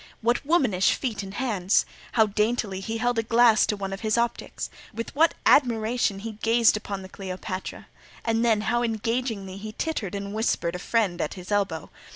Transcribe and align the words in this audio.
What 0.21 0.43
womanish 0.43 0.93
feet 0.95 1.21
and 1.21 1.35
hands! 1.35 1.85
How 2.13 2.25
daintily 2.25 2.79
he 2.79 2.97
held 2.97 3.19
a 3.19 3.21
glass 3.21 3.67
to 3.67 3.77
one 3.77 3.93
of 3.93 3.99
his 3.99 4.17
optics! 4.17 4.71
with 4.91 5.15
what 5.15 5.35
admiration 5.45 6.17
he 6.17 6.39
gazed 6.41 6.75
upon 6.75 7.03
the 7.03 7.07
Cleopatra! 7.09 7.85
and 8.25 8.43
then, 8.43 8.61
how 8.61 8.81
engagingly 8.81 9.57
he 9.57 9.73
tittered 9.73 10.15
and 10.15 10.33
whispered 10.33 10.73
a 10.75 10.79
friend 10.79 11.21
at 11.21 11.35
his 11.35 11.51
elbow! 11.51 11.91